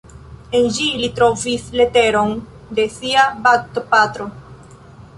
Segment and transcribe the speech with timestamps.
[0.59, 2.35] En ĝi li trovis leteron
[2.81, 4.31] de sia baptopatro.